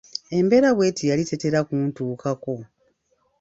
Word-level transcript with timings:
Embeera 0.37 0.69
bw'eti 0.75 1.03
yali 1.09 1.23
tetera 1.29 1.59
kuntuukako. 1.67 2.55